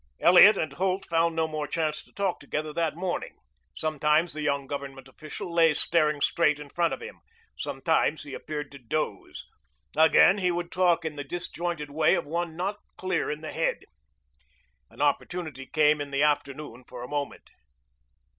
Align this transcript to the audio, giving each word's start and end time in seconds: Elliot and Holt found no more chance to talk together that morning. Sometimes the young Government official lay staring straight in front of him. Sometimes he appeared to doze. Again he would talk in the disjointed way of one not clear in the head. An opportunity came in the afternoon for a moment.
Elliot 0.19 0.57
and 0.57 0.73
Holt 0.73 1.05
found 1.05 1.35
no 1.35 1.47
more 1.47 1.67
chance 1.67 2.03
to 2.03 2.11
talk 2.11 2.39
together 2.39 2.73
that 2.73 2.95
morning. 2.95 3.37
Sometimes 3.75 4.33
the 4.33 4.41
young 4.41 4.65
Government 4.65 5.07
official 5.07 5.53
lay 5.53 5.75
staring 5.75 6.21
straight 6.21 6.59
in 6.59 6.69
front 6.71 6.91
of 6.91 7.01
him. 7.01 7.19
Sometimes 7.55 8.23
he 8.23 8.33
appeared 8.33 8.71
to 8.71 8.79
doze. 8.79 9.45
Again 9.95 10.39
he 10.39 10.49
would 10.49 10.71
talk 10.71 11.05
in 11.05 11.17
the 11.17 11.23
disjointed 11.23 11.91
way 11.91 12.15
of 12.15 12.25
one 12.25 12.55
not 12.55 12.79
clear 12.97 13.29
in 13.29 13.41
the 13.41 13.51
head. 13.51 13.83
An 14.89 15.03
opportunity 15.03 15.67
came 15.67 16.01
in 16.01 16.09
the 16.09 16.23
afternoon 16.23 16.83
for 16.83 17.03
a 17.03 17.07
moment. 17.07 17.51